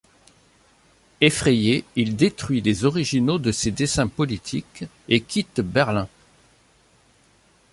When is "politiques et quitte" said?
4.07-5.61